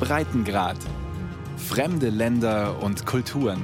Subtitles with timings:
[0.00, 0.78] Breitengrad.
[1.56, 3.62] Fremde Länder und Kulturen.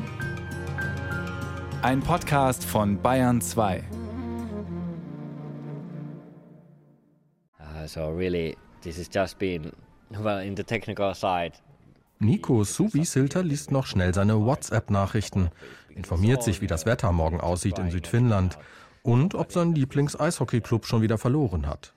[1.83, 3.83] Ein Podcast von Bayern 2.
[7.59, 9.73] Uh, so really, this has just been
[10.11, 11.53] well in the technical side.
[12.19, 15.51] Nico Suvisilter liest noch schnell seine WhatsApp-Nachrichten,
[15.95, 18.59] informiert sich, wie das Wetter morgen aussieht in Südfinnland
[19.03, 21.94] und ob sein Lieblings-Eishockey-Club schon wieder verloren hat.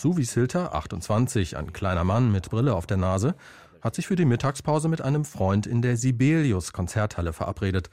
[0.00, 3.34] Suvisilter, 28, ein kleiner Mann mit Brille auf der Nase,
[3.82, 7.90] hat sich für die Mittagspause mit einem Freund in der Sibelius-Konzerthalle verabredet,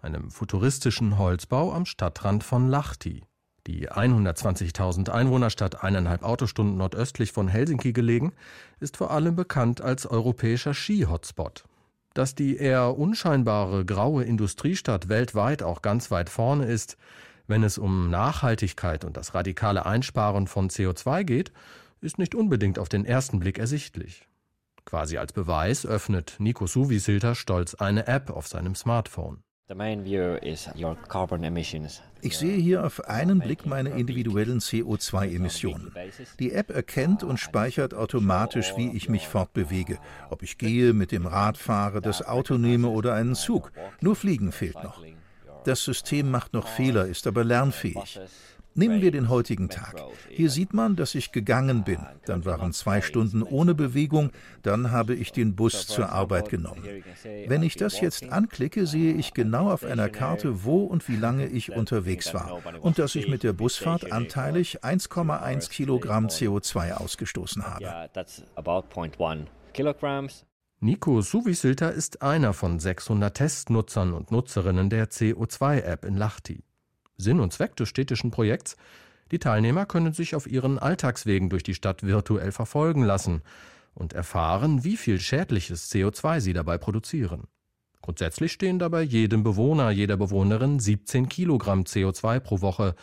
[0.00, 3.24] einem futuristischen Holzbau am Stadtrand von Lahti.
[3.66, 8.34] Die 120.000 Einwohnerstadt eineinhalb Autostunden nordöstlich von Helsinki gelegen,
[8.78, 11.64] ist vor allem bekannt als europäischer Ski-Hotspot.
[12.14, 16.96] Dass die eher unscheinbare graue Industriestadt weltweit auch ganz weit vorne ist,
[17.48, 21.52] wenn es um Nachhaltigkeit und das radikale Einsparen von CO2 geht,
[22.00, 24.28] ist nicht unbedingt auf den ersten Blick ersichtlich.
[24.84, 29.42] Quasi als Beweis öffnet Nico Suvisilter stolz eine App auf seinem Smartphone.
[32.22, 35.92] Ich sehe hier auf einen Blick meine individuellen CO2-Emissionen.
[36.38, 39.98] Die App erkennt und speichert automatisch, wie ich mich fortbewege,
[40.30, 43.72] ob ich gehe, mit dem Rad fahre, das Auto nehme oder einen Zug.
[44.00, 45.02] Nur Fliegen fehlt noch.
[45.68, 48.18] Das System macht noch Fehler, ist aber lernfähig.
[48.74, 50.02] Nehmen wir den heutigen Tag.
[50.30, 51.98] Hier sieht man, dass ich gegangen bin.
[52.24, 54.30] Dann waren zwei Stunden ohne Bewegung.
[54.62, 56.84] Dann habe ich den Bus zur Arbeit genommen.
[57.48, 61.46] Wenn ich das jetzt anklicke, sehe ich genau auf einer Karte, wo und wie lange
[61.48, 68.08] ich unterwegs war und dass ich mit der Busfahrt anteilig 1,1 Kilogramm CO2 ausgestoßen habe.
[70.80, 76.62] Nico Suvisilter ist einer von 600 Testnutzern und Nutzerinnen der CO2-App in Lahti.
[77.16, 78.76] Sinn und Zweck des städtischen Projekts?
[79.32, 83.42] Die Teilnehmer können sich auf ihren Alltagswegen durch die Stadt virtuell verfolgen lassen
[83.94, 87.48] und erfahren, wie viel schädliches CO2 sie dabei produzieren.
[88.00, 92.94] Grundsätzlich stehen dabei jedem Bewohner, jeder Bewohnerin 17 Kilogramm CO2 pro Woche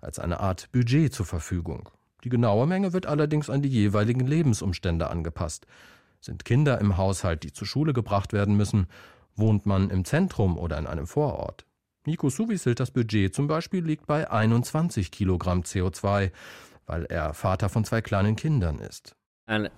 [0.00, 1.88] als eine Art Budget zur Verfügung.
[2.22, 5.66] Die genaue Menge wird allerdings an die jeweiligen Lebensumstände angepasst.
[6.24, 8.86] Sind Kinder im Haushalt, die zur Schule gebracht werden müssen?
[9.36, 11.66] Wohnt man im Zentrum oder in einem Vorort?
[12.06, 16.30] Nico Suvisilters Budget zum Beispiel liegt bei 21 Kilogramm CO2,
[16.86, 19.14] weil er Vater von zwei kleinen Kindern ist.
[19.48, 19.70] Und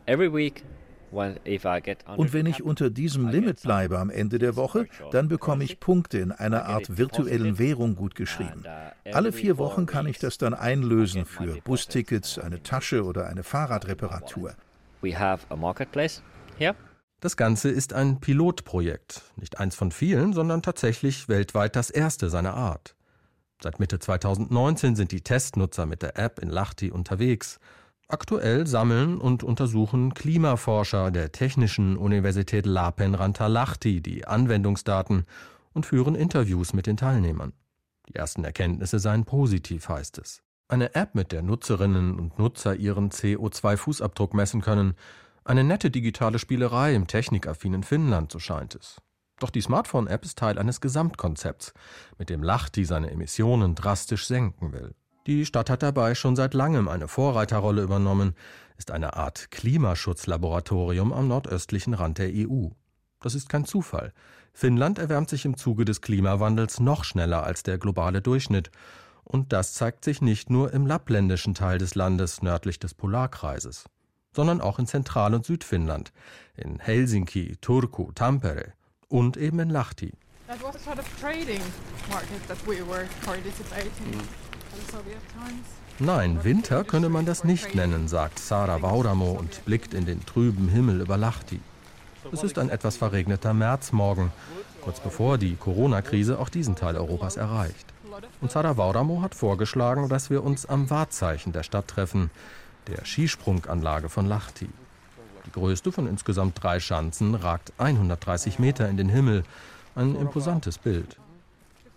[2.32, 6.30] wenn ich unter diesem Limit bleibe am Ende der Woche, dann bekomme ich Punkte in
[6.30, 8.64] einer Art virtuellen Währung gutgeschrieben.
[8.64, 13.42] Uh, Alle vier Wochen kann ich das dann einlösen für Bustickets, eine Tasche oder eine
[13.42, 14.54] Fahrradreparatur.
[15.02, 16.22] We have a marketplace
[16.58, 16.74] here.
[17.20, 22.54] Das Ganze ist ein Pilotprojekt, nicht eins von vielen, sondern tatsächlich weltweit das erste seiner
[22.54, 22.94] Art.
[23.62, 27.58] Seit Mitte 2019 sind die Testnutzer mit der App in Lahti unterwegs.
[28.08, 35.24] Aktuell sammeln und untersuchen Klimaforscher der Technischen Universität Lapenranta Lahti die Anwendungsdaten
[35.72, 37.54] und führen Interviews mit den Teilnehmern.
[38.08, 40.42] Die ersten Erkenntnisse seien positiv, heißt es.
[40.68, 44.94] Eine App, mit der Nutzerinnen und Nutzer ihren CO2-Fußabdruck messen können,
[45.46, 48.96] eine nette digitale Spielerei im technikaffinen Finnland, so scheint es.
[49.38, 51.72] Doch die Smartphone-App ist Teil eines Gesamtkonzepts,
[52.18, 54.94] mit dem Lahti seine Emissionen drastisch senken will.
[55.26, 58.34] Die Stadt hat dabei schon seit langem eine Vorreiterrolle übernommen,
[58.76, 62.68] ist eine Art Klimaschutzlaboratorium am nordöstlichen Rand der EU.
[63.20, 64.12] Das ist kein Zufall.
[64.52, 68.70] Finnland erwärmt sich im Zuge des Klimawandels noch schneller als der globale Durchschnitt.
[69.24, 73.84] Und das zeigt sich nicht nur im lappländischen Teil des Landes nördlich des Polarkreises
[74.36, 76.12] sondern auch in Zentral- und Südfinnland,
[76.56, 78.74] in Helsinki, Turku, Tampere
[79.08, 80.12] und eben in Lahti.
[85.98, 90.68] Nein, Winter könne man das nicht nennen, sagt Sara Vauramo und blickt in den trüben
[90.68, 91.60] Himmel über Lahti.
[92.32, 94.30] Es ist ein etwas verregneter Märzmorgen,
[94.82, 97.86] kurz bevor die Corona-Krise auch diesen Teil Europas erreicht.
[98.40, 102.30] Und Sara Vauramo hat vorgeschlagen, dass wir uns am Wahrzeichen der Stadt treffen,
[102.88, 104.68] der Skisprunganlage von Lahti.
[105.46, 109.44] Die größte von insgesamt drei Schanzen ragt 130 Meter in den Himmel.
[109.94, 111.16] Ein imposantes Bild.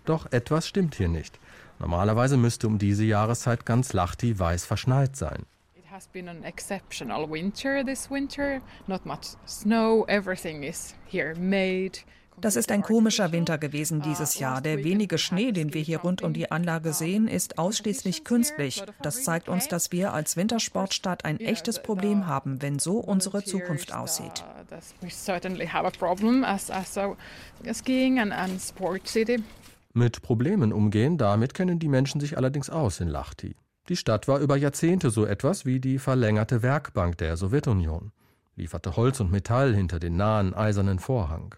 [0.06, 1.40] Doch etwas stimmt hier nicht.
[1.80, 5.46] Normalerweise müsste um diese Jahreszeit ganz Lahti weiß verschneit sein.
[5.90, 8.62] Has been an exceptional winter this winter.
[8.88, 10.06] Not much snow.
[10.08, 12.00] Everything is here made.
[12.42, 14.62] Das ist ein komischer Winter gewesen dieses Jahr.
[14.62, 18.84] Der wenige Schnee, den wir hier rund um die Anlage sehen, ist ausschließlich künstlich.
[19.02, 23.94] Das zeigt uns, dass wir als Wintersportstadt ein echtes Problem haben, wenn so unsere Zukunft
[23.94, 24.44] aussieht.
[29.94, 33.56] Mit Problemen umgehen, damit kennen die Menschen sich allerdings aus in Lahti.
[33.90, 38.12] Die Stadt war über Jahrzehnte so etwas wie die verlängerte Werkbank der Sowjetunion.
[38.56, 41.56] lieferte Holz und Metall hinter den nahen eisernen Vorhang.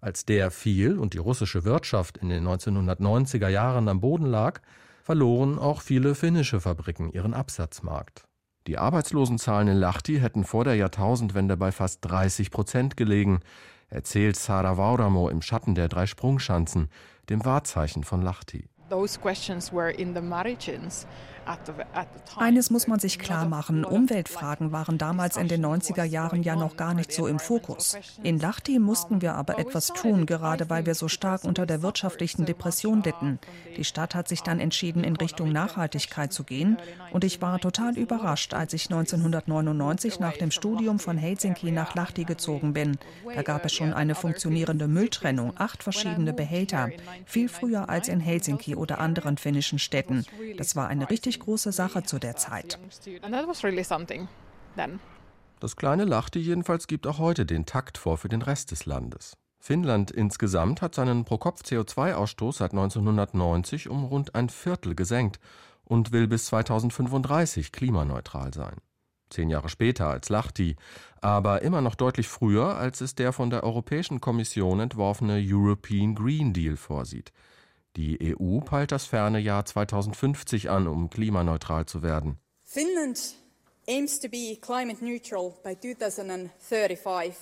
[0.00, 4.60] Als der fiel und die russische Wirtschaft in den 1990er Jahren am Boden lag,
[5.02, 8.24] verloren auch viele finnische Fabriken ihren Absatzmarkt.
[8.68, 13.40] Die Arbeitslosenzahlen in Lahti hätten vor der Jahrtausendwende bei fast 30 Prozent gelegen,
[13.88, 16.88] erzählt Sara Vauramo im Schatten der drei Sprungschanzen,
[17.28, 18.68] dem Wahrzeichen von Lahti.
[18.90, 21.06] Those questions were in the margins
[22.36, 26.76] eines muss man sich klar machen, Umweltfragen waren damals in den 90er Jahren ja noch
[26.76, 27.96] gar nicht so im Fokus.
[28.22, 32.46] In Lahti mussten wir aber etwas tun, gerade weil wir so stark unter der wirtschaftlichen
[32.46, 33.38] Depression litten.
[33.76, 36.78] Die Stadt hat sich dann entschieden, in Richtung Nachhaltigkeit zu gehen
[37.12, 42.24] und ich war total überrascht, als ich 1999 nach dem Studium von Helsinki nach Lahti
[42.24, 42.98] gezogen bin.
[43.34, 46.90] Da gab es schon eine funktionierende Mülltrennung, acht verschiedene Behälter,
[47.24, 50.24] viel früher als in Helsinki oder anderen finnischen Städten.
[50.56, 52.78] Das war eine richtig ziemlich große Sache zu der Zeit.
[55.60, 59.36] Das kleine Lachte jedenfalls gibt auch heute den Takt vor für den Rest des Landes.
[59.60, 65.40] Finnland insgesamt hat seinen Pro-Kopf-CO2-Ausstoß seit 1990 um rund ein Viertel gesenkt
[65.84, 68.76] und will bis 2035 klimaneutral sein.
[69.30, 70.76] Zehn Jahre später als Lahti,
[71.20, 76.52] aber immer noch deutlich früher, als es der von der Europäischen Kommission entworfene European Green
[76.52, 77.32] Deal vorsieht.
[77.96, 82.38] Die EU peilt das ferne Jahr 2050 an, um klimaneutral zu werden.
[82.64, 83.34] Finland
[83.88, 87.34] aims to be climate neutral by 2035.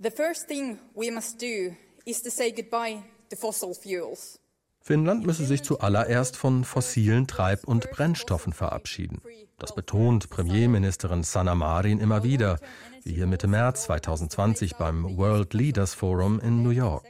[0.00, 4.38] The first thing we must do is to say goodbye to fossil fuels.
[4.80, 9.20] Finnland müsse sich zuallererst von fossilen Treib- und Brennstoffen verabschieden.
[9.58, 12.58] Das betont Premierministerin Sanna Marin immer wieder,
[13.02, 17.04] wie hier Mitte März 2020 beim World Leaders Forum in New York.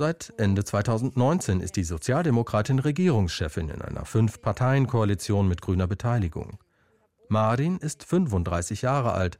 [0.00, 6.58] Seit Ende 2019 ist die Sozialdemokratin Regierungschefin in einer Fünf-Parteien-Koalition mit grüner Beteiligung.
[7.28, 9.38] Marin ist 35 Jahre alt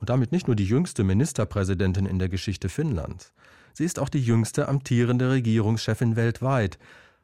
[0.00, 3.32] und damit nicht nur die jüngste Ministerpräsidentin in der Geschichte Finnlands.
[3.72, 6.78] Sie ist auch die jüngste amtierende Regierungschefin weltweit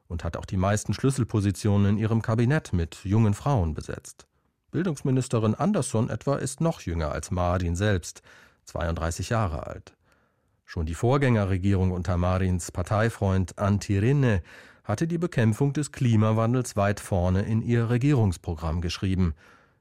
[0.06, 4.26] und hat auch die meisten Schlüsselpositionen in ihrem Kabinett mit jungen Frauen besetzt.
[4.70, 8.22] Bildungsministerin Andersson etwa ist noch jünger als Marin selbst,
[8.64, 9.97] 32 Jahre alt.
[10.70, 14.42] Schon die Vorgängerregierung unter Marins Parteifreund Antti Rinne
[14.84, 19.32] hatte die Bekämpfung des Klimawandels weit vorne in ihr Regierungsprogramm geschrieben.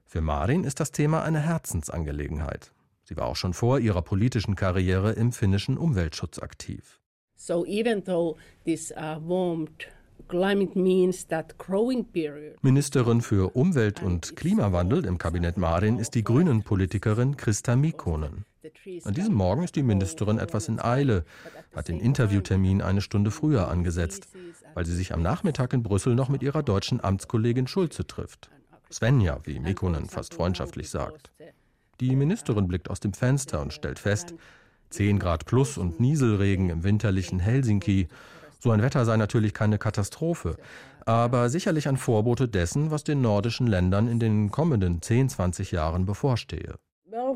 [0.06, 2.72] Für Marin ist das Thema eine Herzensangelegenheit.
[3.04, 6.98] Sie war auch schon vor ihrer politischen Karriere im finnischen Umweltschutz aktiv.
[7.36, 9.88] So even though this uh, warmed
[12.60, 18.44] Ministerin für Umwelt und Klimawandel im Kabinett Marin ist die Grünen-Politikerin Christa Mikkonen.
[19.04, 21.24] An diesem Morgen ist die Ministerin etwas in Eile,
[21.74, 24.28] hat den Interviewtermin eine Stunde früher angesetzt,
[24.74, 28.50] weil sie sich am Nachmittag in Brüssel noch mit ihrer deutschen Amtskollegin Schulze trifft.
[28.90, 31.30] Svenja, wie Mikkonen fast freundschaftlich sagt.
[32.00, 34.34] Die Ministerin blickt aus dem Fenster und stellt fest,
[34.90, 38.08] 10 Grad plus und Nieselregen im winterlichen Helsinki.
[38.60, 40.56] So ein Wetter sei natürlich keine Katastrophe,
[41.06, 46.06] aber sicherlich ein Vorbote dessen, was den nordischen Ländern in den kommenden 10, 20 Jahren
[46.06, 46.74] bevorstehe.
[47.10, 47.34] Uh,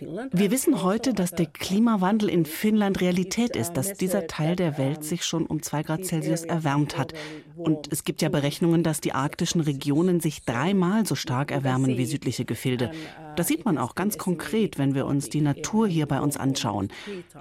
[0.00, 5.04] Wir wissen heute, dass der Klimawandel in Finnland Realität ist, dass dieser Teil der Welt
[5.04, 7.12] sich schon um zwei Grad Celsius erwärmt hat.
[7.56, 12.06] Und es gibt ja Berechnungen, dass die arktischen Regionen sich dreimal so stark erwärmen wie
[12.06, 12.90] südliche Gefilde.
[13.36, 16.88] Das sieht man auch ganz konkret, wenn wir uns die Natur hier bei uns anschauen.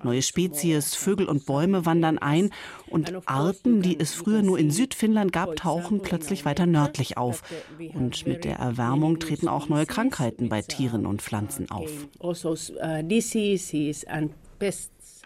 [0.03, 2.50] Neue Spezies, Vögel und Bäume wandern ein
[2.88, 7.43] und Arten, die es früher nur in Südfinnland gab, tauchen plötzlich weiter nördlich auf.
[7.93, 11.91] Und mit der Erwärmung treten auch neue Krankheiten bei Tieren und Pflanzen auf.
[12.45, 14.29] Uh,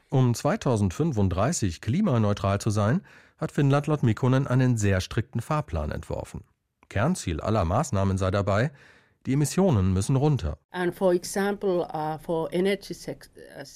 [0.09, 3.01] um 2035 klimaneutral zu sein,
[3.37, 6.43] hat Finnland laut Mikkonen einen sehr strikten Fahrplan entworfen.
[6.89, 8.71] Kernziel aller Maßnahmen sei dabei,
[9.25, 10.57] die Emissionen müssen runter.
[10.73, 12.47] Uh, uh,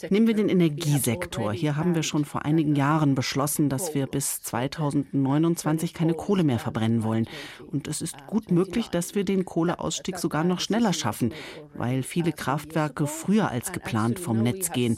[0.09, 1.53] Nehmen wir den Energiesektor.
[1.53, 6.59] Hier haben wir schon vor einigen Jahren beschlossen, dass wir bis 2029 keine Kohle mehr
[6.59, 7.27] verbrennen wollen.
[7.71, 11.33] Und es ist gut möglich, dass wir den Kohleausstieg sogar noch schneller schaffen,
[11.73, 14.97] weil viele Kraftwerke früher als geplant vom Netz gehen.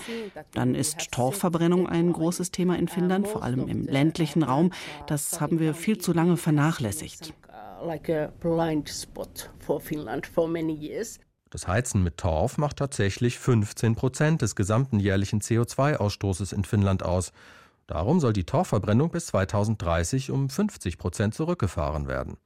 [0.54, 4.72] Dann ist Torfverbrennung ein großes Thema in Finnland, vor allem im ländlichen Raum.
[5.08, 7.34] Das haben wir viel zu lange vernachlässigt
[7.86, 11.20] like a blind spot for Finland for many years.
[11.50, 17.34] Das Heizen mit Torf macht tatsächlich 15 Prozent des gesamten jährlichen CO2-Ausstoßes in Finnland aus.
[17.88, 22.38] Darum soll die Torfverbrennung bis 2030 um 50 Prozent zurückgefahren werden.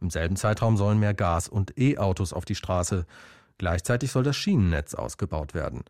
[0.00, 3.06] Im selben Zeitraum sollen mehr Gas- und E-Autos auf die Straße.
[3.58, 5.82] Gleichzeitig soll das Schienennetz ausgebaut werden.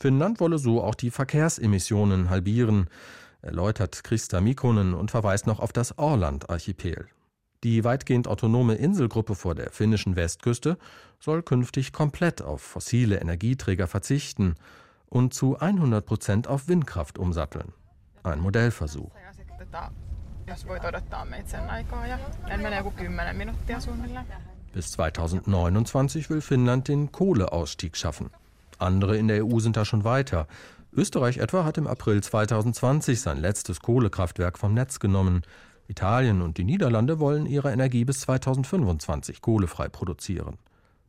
[0.00, 2.88] Finnland wolle so auch die Verkehrsemissionen halbieren,
[3.42, 7.08] erläutert Christa Mikkonen und verweist noch auf das Orland-Archipel.
[7.64, 10.78] Die weitgehend autonome Inselgruppe vor der finnischen Westküste
[11.20, 14.56] soll künftig komplett auf fossile Energieträger verzichten
[15.08, 17.72] und zu 100 Prozent auf Windkraft umsatteln.
[18.24, 19.12] Ein Modellversuch.
[24.72, 28.30] Bis 2029 will Finnland den Kohleausstieg schaffen.
[28.78, 30.48] Andere in der EU sind da schon weiter.
[30.92, 35.42] Österreich etwa hat im April 2020 sein letztes Kohlekraftwerk vom Netz genommen.
[35.88, 40.58] Italien und die Niederlande wollen ihre Energie bis 2025 kohlefrei produzieren.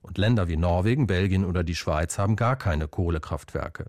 [0.01, 3.85] Und Länder wie Norwegen, Belgien oder die Schweiz haben gar keine Kohlekraftwerke.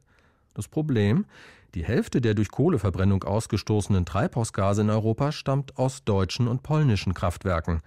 [0.54, 1.26] Das Problem,
[1.74, 7.82] die Hälfte der durch Kohleverbrennung ausgestoßenen Treibhausgase in Europa stammt aus deutschen und polnischen Kraftwerken.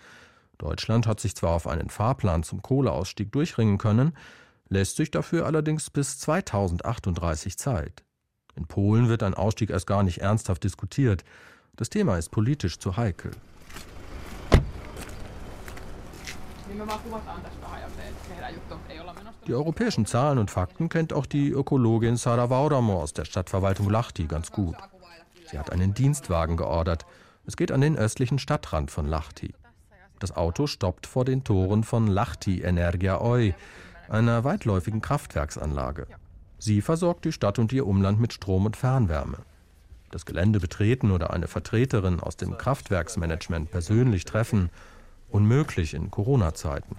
[0.57, 4.13] Deutschland hat sich zwar auf einen Fahrplan zum Kohleausstieg durchringen können,
[4.67, 8.03] lässt sich dafür allerdings bis 2038 Zeit.
[8.55, 11.23] In Polen wird ein Ausstieg erst gar nicht ernsthaft diskutiert.
[11.77, 13.31] Das Thema ist politisch zu heikel.
[19.45, 24.25] Die europäischen Zahlen und Fakten kennt auch die Ökologin Sara Vauramo aus der Stadtverwaltung Lahti
[24.25, 24.75] ganz gut.
[25.49, 27.05] Sie hat einen Dienstwagen geordert.
[27.45, 29.53] Es geht an den östlichen Stadtrand von Lahti.
[30.19, 33.53] Das Auto stoppt vor den Toren von Lahti Energia Oi,
[34.09, 36.07] einer weitläufigen Kraftwerksanlage.
[36.57, 39.37] Sie versorgt die Stadt und ihr Umland mit Strom und Fernwärme.
[40.11, 44.69] Das Gelände betreten oder eine Vertreterin aus dem Kraftwerksmanagement persönlich treffen,
[45.29, 46.95] unmöglich in Corona-Zeiten.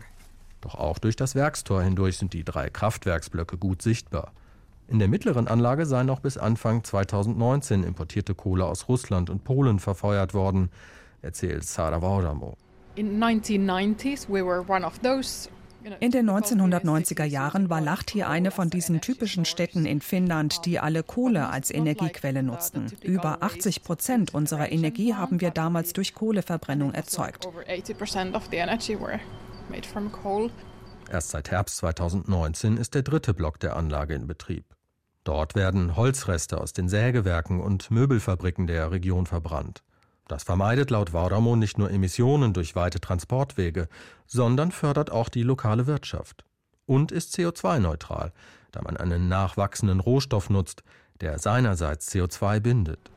[0.61, 4.33] Doch auch durch das Werkstor hindurch sind die drei Kraftwerksblöcke gut sichtbar.
[4.89, 9.79] In der mittleren Anlage seien noch bis Anfang 2019 importierte Kohle aus Russland und Polen
[9.79, 10.71] verfeuert worden,
[11.23, 12.57] erzählt Sara Vaudamo.
[12.97, 15.49] In 1990s we were one of those
[16.01, 21.03] in den 1990er Jahren war Lahti eine von diesen typischen Städten in Finnland, die alle
[21.03, 22.93] Kohle als Energiequelle nutzten.
[23.03, 27.49] Über 80 Prozent unserer Energie haben wir damals durch Kohleverbrennung erzeugt.
[31.11, 34.65] Erst seit Herbst 2019 ist der dritte Block der Anlage in Betrieb.
[35.25, 39.83] Dort werden Holzreste aus den Sägewerken und Möbelfabriken der Region verbrannt.
[40.29, 43.89] Das vermeidet laut Vauramo nicht nur Emissionen durch weite Transportwege,
[44.27, 46.45] sondern fördert auch die lokale Wirtschaft.
[46.85, 48.33] Und ist CO2-neutral,
[48.71, 50.85] da man einen nachwachsenden Rohstoff nutzt,
[51.21, 53.11] der seinerseits CO2 bindet.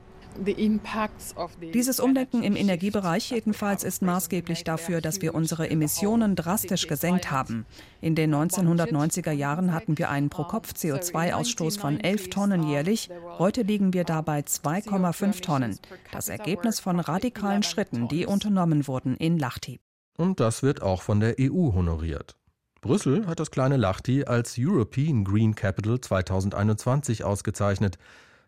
[1.73, 7.65] Dieses Umdenken im Energiebereich jedenfalls ist maßgeblich dafür, dass wir unsere Emissionen drastisch gesenkt haben.
[7.99, 13.09] In den 1990er Jahren hatten wir einen Pro-Kopf-CO2-Ausstoß von 11 Tonnen jährlich.
[13.37, 15.79] Heute liegen wir dabei 2,5 Tonnen.
[16.11, 19.79] Das Ergebnis von radikalen Schritten, die unternommen wurden in Lahti.
[20.17, 22.35] Und das wird auch von der EU honoriert.
[22.81, 27.99] Brüssel hat das kleine Lahti als European Green Capital 2021 ausgezeichnet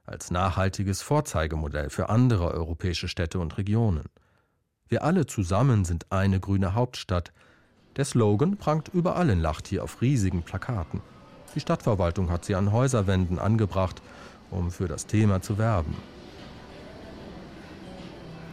[0.06, 4.06] als nachhaltiges Vorzeigemodell für andere europäische Städte und Regionen.
[4.88, 7.32] Wir alle zusammen sind eine grüne Hauptstadt.
[7.96, 11.02] Der Slogan prangt überall in Lahti auf riesigen Plakaten.
[11.56, 14.02] Die Stadtverwaltung hat sie an Häuserwänden angebracht,
[14.52, 15.96] um für das Thema zu werben.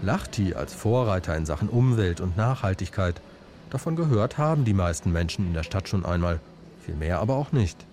[0.02, 3.21] Lahti als Vorreiter in Sachen Umwelt und Nachhaltigkeit,
[3.69, 6.40] davon gehört haben die meisten Menschen in der Stadt schon einmal,
[6.85, 7.87] viel mehr aber auch nicht.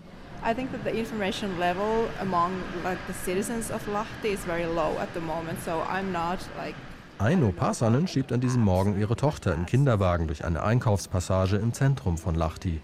[0.43, 2.51] I think that the information level among
[2.83, 6.75] like the citizens of Lahti is very low at the moment, so I'm not like
[7.19, 12.19] Aino Pasanen schiebt an diesem Morgen ihre Tochter im Kinderwagen durch eine Einkaufspassage im Zentrum
[12.19, 12.79] von Lahti.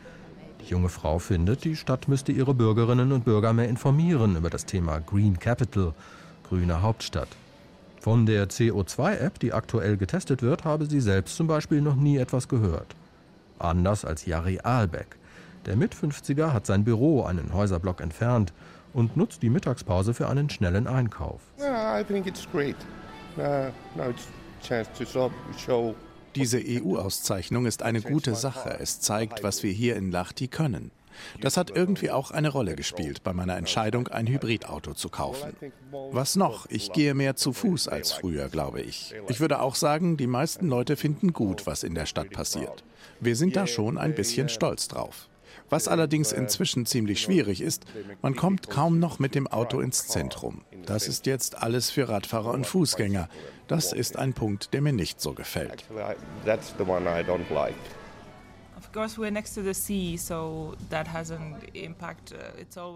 [0.61, 4.65] Die junge Frau findet, die Stadt müsste ihre Bürgerinnen und Bürger mehr informieren über das
[4.65, 5.93] Thema Green Capital,
[6.49, 7.27] grüne Hauptstadt.
[7.99, 12.47] Von der CO2-App, die aktuell getestet wird, habe sie selbst zum Beispiel noch nie etwas
[12.47, 12.95] gehört.
[13.59, 15.17] Anders als Jari Aalbeck.
[15.65, 18.53] Der Mit-50er hat sein Büro einen Häuserblock entfernt
[18.93, 21.41] und nutzt die Mittagspause für einen schnellen Einkauf.
[26.35, 28.77] Diese EU-Auszeichnung ist eine gute Sache.
[28.79, 30.91] Es zeigt, was wir hier in Lahti können.
[31.41, 35.55] Das hat irgendwie auch eine Rolle gespielt bei meiner Entscheidung, ein Hybridauto zu kaufen.
[36.11, 36.65] Was noch?
[36.69, 39.13] Ich gehe mehr zu Fuß als früher, glaube ich.
[39.27, 42.83] Ich würde auch sagen, die meisten Leute finden gut, was in der Stadt passiert.
[43.19, 45.29] Wir sind da schon ein bisschen stolz drauf.
[45.69, 47.85] Was allerdings inzwischen ziemlich schwierig ist,
[48.21, 50.61] man kommt kaum noch mit dem Auto ins Zentrum.
[50.85, 53.29] Das ist jetzt alles für Radfahrer und Fußgänger.
[53.67, 55.85] Das ist ein Punkt, der mir nicht so gefällt.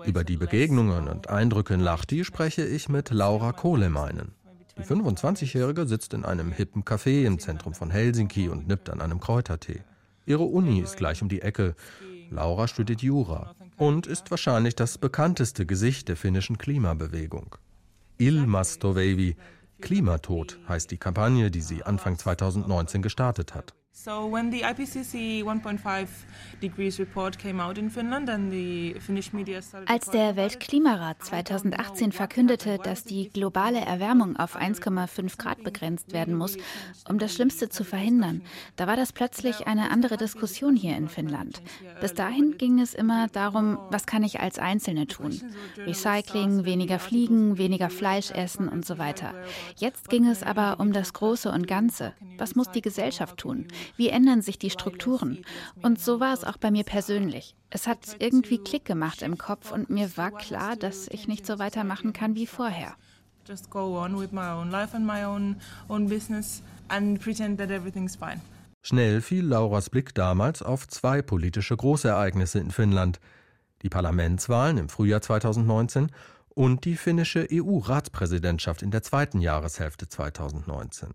[0.05, 4.33] Über die Begegnungen und Eindrücke in Lahti spreche ich mit Laura Kohlemeinen.
[4.77, 9.19] Die 25-Jährige sitzt in einem hippen Café im Zentrum von Helsinki und nippt an einem
[9.19, 9.81] Kräutertee.
[10.27, 11.75] Ihre Uni ist gleich um die Ecke.
[12.29, 17.55] Laura studiert Jura und ist wahrscheinlich das bekannteste Gesicht der finnischen Klimabewegung.
[18.17, 19.35] Ilmastovevi,
[19.81, 23.73] Klimatod heißt die Kampagne, die sie Anfang 2019 gestartet hat.
[24.05, 26.07] So when the IPCC 1.5
[26.61, 32.11] degrees report came out in Finland and the Finnish media started Als der Weltklimarat 2018
[32.11, 36.57] verkündete, dass die globale Erwärmung auf 1,5 Grad begrenzt werden muss,
[37.09, 38.43] um das Schlimmste zu verhindern,
[38.75, 41.63] da war das plötzlich eine andere Diskussion hier in Finnland.
[41.99, 45.41] Bis dahin ging es immer darum, was kann ich als Einzelne tun?
[45.75, 49.33] Recycling, weniger fliegen, weniger Fleisch essen und so weiter.
[49.77, 52.13] Jetzt ging es aber um das Große und Ganze.
[52.37, 53.65] Was muss die Gesellschaft tun?
[53.95, 55.45] Wie ändern sich die Strukturen?
[55.81, 57.55] Und so war es auch bei mir persönlich.
[57.69, 61.59] Es hat irgendwie Klick gemacht im Kopf und mir war klar, dass ich nicht so
[61.59, 62.95] weitermachen kann wie vorher.
[63.47, 65.55] Just go on with my own life and my own,
[65.87, 68.41] own business and pretend that everything's fine.
[68.81, 73.19] Schnell fiel Lauras Blick damals auf zwei politische Großereignisse in Finnland.
[73.81, 76.11] Die Parlamentswahlen im Frühjahr 2019
[76.49, 81.11] und die finnische EU-Ratspräsidentschaft in der zweiten Jahreshälfte 2019.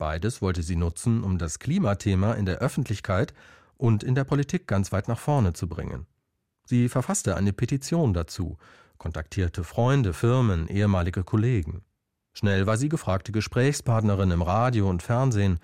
[0.00, 3.34] Beides wollte sie nutzen, um das Klimathema in der Öffentlichkeit
[3.76, 6.06] und in der Politik ganz weit nach vorne zu bringen.
[6.64, 8.56] Sie verfasste eine Petition dazu,
[8.96, 11.82] kontaktierte Freunde, Firmen, ehemalige Kollegen.
[12.32, 15.58] Schnell war sie gefragte Gesprächspartnerin im Radio und Fernsehen,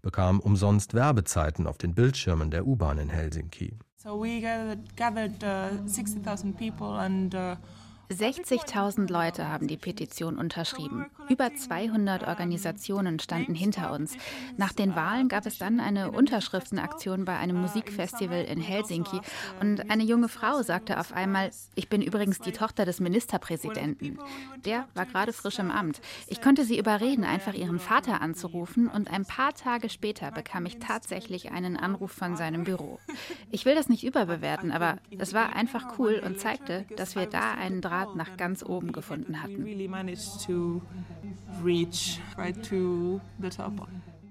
[0.00, 3.76] bekam umsonst Werbezeiten auf den Bildschirmen der U-Bahn in Helsinki.
[3.98, 7.56] So we gathered, gathered uh, 60,000 people and uh
[8.12, 11.06] 60.000 Leute haben die Petition unterschrieben.
[11.28, 14.16] Über 200 Organisationen standen hinter uns.
[14.56, 19.20] Nach den Wahlen gab es dann eine Unterschriftenaktion bei einem Musikfestival in Helsinki
[19.60, 24.18] und eine junge Frau sagte auf einmal, ich bin übrigens die Tochter des Ministerpräsidenten.
[24.64, 26.00] Der war gerade frisch im Amt.
[26.26, 30.78] Ich konnte sie überreden, einfach ihren Vater anzurufen und ein paar Tage später bekam ich
[30.78, 32.98] tatsächlich einen Anruf von seinem Büro.
[33.50, 37.52] Ich will das nicht überbewerten, aber es war einfach cool und zeigte, dass wir da
[37.52, 39.64] einen Draht Draht nach ganz oben gefunden hatten.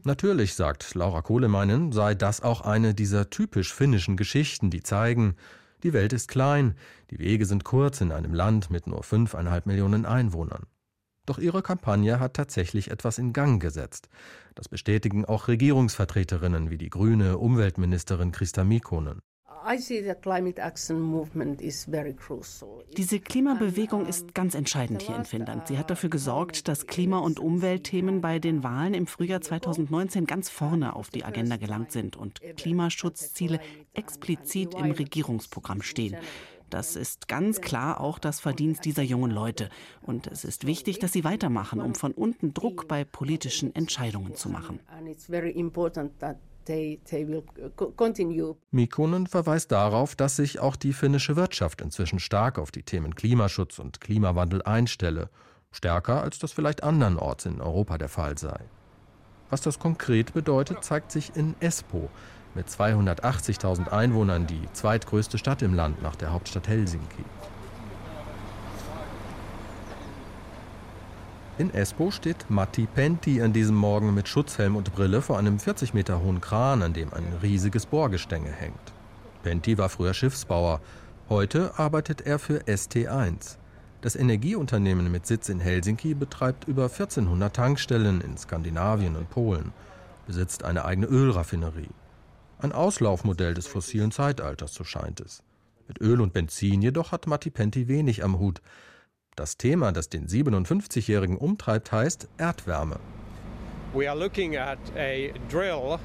[0.04, 5.36] Natürlich, sagt Laura Kohlemeinen, sei das auch eine dieser typisch finnischen Geschichten, die zeigen,
[5.84, 6.76] die Welt ist klein,
[7.12, 10.66] die Wege sind kurz in einem Land mit nur fünfeinhalb Millionen Einwohnern.
[11.26, 14.10] Doch ihre Kampagne hat tatsächlich etwas in Gang gesetzt.
[14.56, 19.22] Das bestätigen auch Regierungsvertreterinnen wie die grüne Umweltministerin Christa Mikkonen.
[22.98, 25.68] Diese Klimabewegung ist ganz entscheidend hier in Finnland.
[25.68, 30.50] Sie hat dafür gesorgt, dass Klima- und Umweltthemen bei den Wahlen im Frühjahr 2019 ganz
[30.50, 33.60] vorne auf die Agenda gelangt sind und Klimaschutzziele
[33.94, 36.18] explizit im Regierungsprogramm stehen.
[36.72, 39.70] Das ist ganz klar auch das Verdienst dieser jungen Leute.
[40.02, 44.50] Und es ist wichtig, dass sie weitermachen, um von unten Druck bei politischen Entscheidungen zu
[44.50, 44.80] machen.
[48.72, 53.80] Mikkonen verweist darauf, dass sich auch die finnische Wirtschaft inzwischen stark auf die Themen Klimaschutz
[53.80, 55.30] und Klimawandel einstelle,
[55.72, 58.60] stärker als das vielleicht andernorts in Europa der Fall sei.
[59.50, 62.10] Was das konkret bedeutet, zeigt sich in Espoo,
[62.56, 67.26] mit 280.000 Einwohnern die zweitgrößte Stadt im Land nach der Hauptstadt Helsinki.
[71.62, 75.94] In Espoo steht Matti Penti an diesem Morgen mit Schutzhelm und Brille vor einem 40
[75.94, 78.94] Meter hohen Kran, an dem ein riesiges Bohrgestänge hängt.
[79.44, 80.82] Penti war früher Schiffsbauer.
[81.30, 83.58] Heute arbeitet er für ST1.
[84.02, 89.72] Das Energieunternehmen mit Sitz in Helsinki betreibt über 1400 Tankstellen in Skandinavien und Polen,
[90.26, 91.92] besitzt eine eigene Ölraffinerie.
[92.58, 95.44] Ein Auslaufmodell des fossilen Zeitalters, so scheint es.
[95.88, 98.64] Mit Öl und Benzin jedoch hat Matti Penti wenig am Hut.
[99.36, 103.00] Das Thema, das den 57-Jährigen umtreibt, heißt Erdwärme.
[103.94, 106.00] We are looking at a drill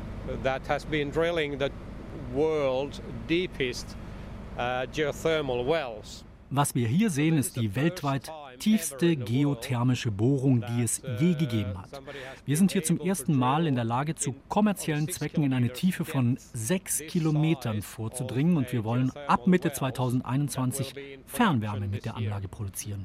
[0.45, 1.71] that has been drilling the
[2.33, 3.97] world's deepest
[4.57, 6.25] uh, geothermal wells.
[6.51, 12.01] Was wir hier sehen, ist die weltweit tiefste geothermische Bohrung, die es je gegeben hat.
[12.45, 16.05] Wir sind hier zum ersten Mal in der Lage, zu kommerziellen Zwecken in eine Tiefe
[16.05, 20.95] von sechs Kilometern vorzudringen und wir wollen ab Mitte 2021
[21.27, 23.05] Fernwärme mit der Anlage produzieren.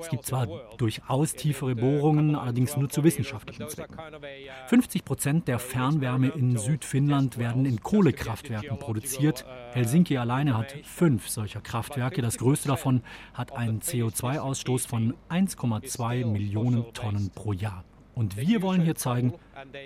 [0.00, 3.96] Es gibt zwar durchaus tiefere Bohrungen, allerdings nur zu wissenschaftlichen Zwecken.
[4.66, 9.44] 50 Prozent der Fernwärme in Südfinnland werden in Kohlekraftwerken produziert.
[9.72, 12.22] Helsinki alleine hat fünf solcher Kraftwerke.
[12.22, 13.02] Das größte davon
[13.34, 17.84] hat einen CO2-Ausstoß Ausstoß von 1,2 Millionen Tonnen pro Jahr.
[18.14, 19.32] Und wir wollen hier zeigen,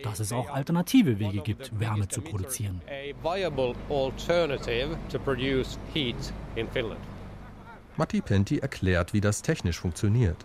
[0.02, 2.80] dass es auch alternative Wege gibt, Wärme zu produzieren.
[7.96, 10.44] Matti Penti erklärt, wie das technisch funktioniert.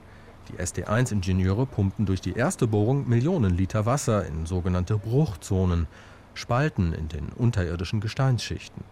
[0.49, 5.87] Die SD1-Ingenieure pumpen durch die erste Bohrung Millionen Liter Wasser in sogenannte Bruchzonen,
[6.33, 8.83] Spalten in den unterirdischen Gesteinsschichten.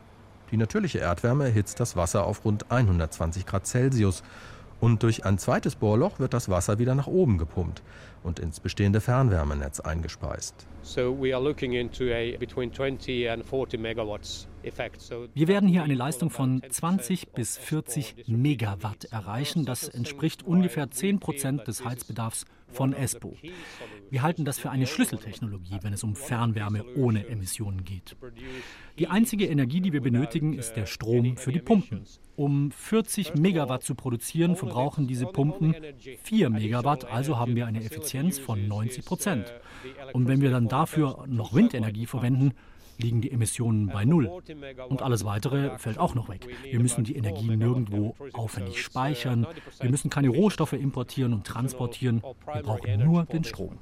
[0.52, 4.24] Die natürliche Erdwärme erhitzt das Wasser auf rund 120 Grad Celsius
[4.82, 7.84] Und durch ein zweites Bohrloch wird das Wasser wieder nach oben gepumpt
[8.24, 10.68] und ins bestehende Fernwärmenetz eingespeist.
[15.34, 19.66] Wir werden hier eine Leistung von 20 bis 40 Megawatt erreichen.
[19.66, 23.36] Das entspricht ungefähr 10 Prozent des Heizbedarfs von Espoo.
[24.10, 28.16] Wir halten das für eine Schlüsseltechnologie, wenn es um Fernwärme ohne Emissionen geht.
[28.98, 32.04] Die einzige Energie, die wir benötigen, ist der Strom für die Pumpen.
[32.36, 35.76] Um 40 Megawatt zu produzieren, verbrauchen diese Pumpen
[36.24, 39.54] 4 Megawatt, also haben wir eine Effizienz von 90 Prozent.
[40.14, 42.54] Und wenn wir dann dafür noch Windenergie verwenden,
[43.00, 44.30] liegen die Emissionen bei Null.
[44.90, 46.48] Und alles Weitere fällt auch noch weg.
[46.64, 49.48] Wir müssen die Energie nirgendwo aufwendig speichern.
[49.80, 52.22] Wir müssen keine Rohstoffe importieren und transportieren.
[52.54, 53.78] Wir brauchen nur den Strom.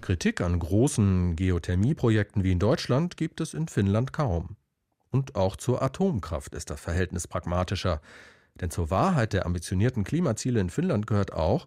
[0.00, 4.56] Kritik an großen Geothermieprojekten wie in Deutschland gibt es in Finnland kaum.
[5.10, 8.00] Und auch zur Atomkraft ist das Verhältnis pragmatischer.
[8.60, 11.66] Denn zur Wahrheit der ambitionierten Klimaziele in Finnland gehört auch,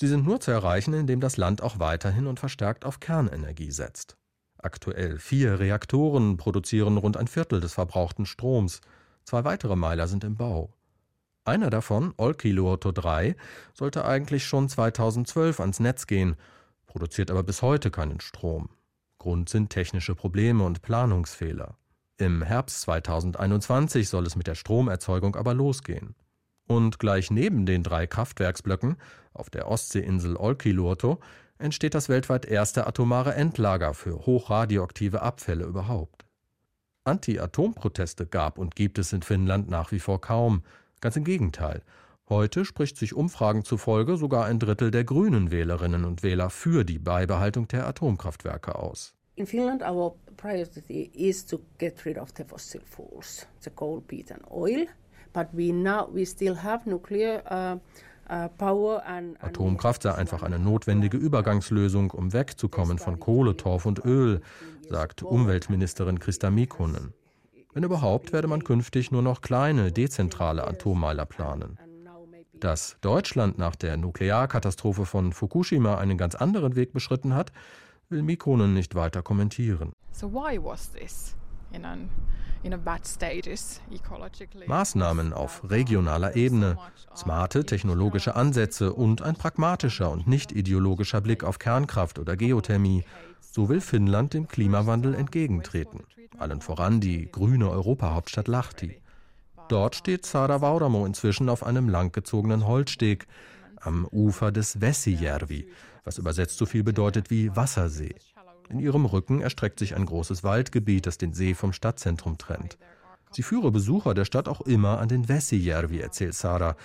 [0.00, 4.16] Sie sind nur zu erreichen, indem das Land auch weiterhin und verstärkt auf Kernenergie setzt.
[4.56, 8.80] Aktuell vier Reaktoren produzieren rund ein Viertel des verbrauchten Stroms.
[9.24, 10.72] Zwei weitere Meiler sind im Bau.
[11.44, 13.36] Einer davon, Olkiluoto 3,
[13.74, 16.36] sollte eigentlich schon 2012 ans Netz gehen,
[16.86, 18.70] produziert aber bis heute keinen Strom.
[19.18, 21.76] Grund sind technische Probleme und Planungsfehler.
[22.16, 26.14] Im Herbst 2021 soll es mit der Stromerzeugung aber losgehen.
[26.70, 28.94] Und gleich neben den drei Kraftwerksblöcken
[29.34, 31.18] auf der Ostseeinsel Olkiluoto
[31.58, 36.26] entsteht das weltweit erste atomare Endlager für hochradioaktive Abfälle überhaupt.
[37.02, 40.62] Anti-Atom-Proteste gab und gibt es in Finnland nach wie vor kaum.
[41.00, 41.82] Ganz im Gegenteil.
[42.28, 47.00] Heute spricht sich Umfragen zufolge sogar ein Drittel der grünen Wählerinnen und Wähler für die
[47.00, 49.12] Beibehaltung der Atomkraftwerke aus.
[49.34, 54.30] In Finland our priority is to get rid of the fossil fuels, the coal, peat
[54.30, 54.86] and oil.
[57.50, 57.78] Uh,
[58.30, 58.98] uh,
[59.40, 64.40] Atomkraft sei einfach eine notwendige Übergangslösung, um wegzukommen von Kohle, Torf und Öl,
[64.88, 67.12] sagt Umweltministerin Christa Mikkonen.
[67.72, 71.78] Wenn überhaupt, werde man künftig nur noch kleine, dezentrale Atommeiler planen.
[72.52, 77.52] Dass Deutschland nach der Nuklearkatastrophe von Fukushima einen ganz anderen Weg beschritten hat,
[78.08, 79.92] will Mikkonen nicht weiter kommentieren.
[80.12, 81.36] So why was this?
[84.66, 86.76] Maßnahmen auf regionaler Ebene,
[87.16, 93.04] smarte technologische Ansätze und ein pragmatischer und nicht ideologischer Blick auf Kernkraft oder Geothermie.
[93.40, 96.04] So will Finnland dem Klimawandel entgegentreten.
[96.38, 99.00] Allen voran die grüne Europahauptstadt Lahti.
[99.68, 103.26] Dort steht Sara Vauramo inzwischen auf einem langgezogenen Holzsteg
[103.80, 105.68] am Ufer des Vesijärvi,
[106.04, 108.14] was übersetzt so viel bedeutet wie Wassersee.
[108.70, 112.78] In ihrem Rücken erstreckt sich ein großes Waldgebiet, das den See vom Stadtzentrum trennt.
[113.32, 116.76] Sie führe Besucher der Stadt auch immer an den Vesijärvi, erzählt Sarah,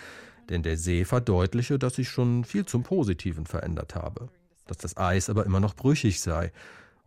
[0.49, 4.29] denn der See verdeutliche, dass sich schon viel zum Positiven verändert habe,
[4.65, 6.51] dass das Eis aber immer noch brüchig sei.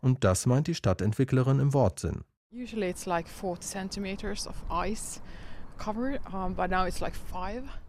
[0.01, 2.23] Und das meint die Stadtentwicklerin im Wortsinn.
[2.53, 5.21] Usually it's like 40 centimeters of ice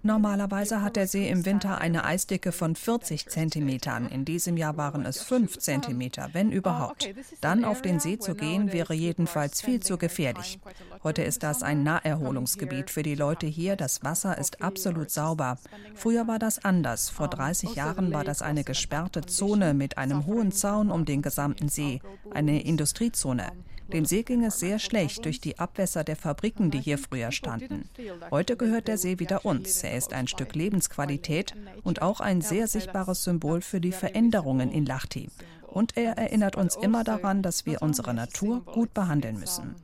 [0.02, 4.08] Normalerweise hat der See im Winter eine Eisdicke von 40 Zentimetern.
[4.08, 7.10] In diesem Jahr waren es 5 Zentimeter, wenn überhaupt.
[7.41, 10.60] Dann auf den See zu gehen, wäre jedenfalls viel zu gefährlich.
[11.04, 13.75] Heute ist das ein Naherholungsgebiet für die Leute hier.
[13.75, 15.58] Das Wasser ist absolut sauber.
[15.95, 17.10] Früher war das anders.
[17.10, 21.67] Vor 30 Jahren war das eine gesperrte Zone mit einem hohen Zaun um den gesamten
[21.67, 23.52] See, eine Industriezone.
[23.93, 27.89] Dem See ging es sehr schlecht durch die Abwässer der Fabriken, die hier früher standen.
[28.30, 29.84] Heute gehört der See wieder uns.
[29.84, 34.86] Er ist ein Stück Lebensqualität und auch ein sehr sichtbares Symbol für die Veränderungen in
[34.86, 35.30] Lahti.
[35.67, 39.75] Und er erinnert uns immer daran, dass wir unsere Natur gut behandeln müssen.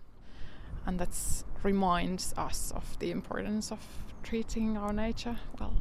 [0.86, 1.10] And that
[1.63, 3.80] reminds us of the importance of
[4.24, 5.74] treating our nature well.